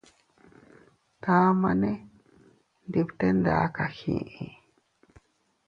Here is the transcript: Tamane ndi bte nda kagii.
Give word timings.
Tamane 1.23 1.91
ndi 2.87 3.01
bte 3.07 3.27
nda 3.37 3.55
kagii. 3.75 4.47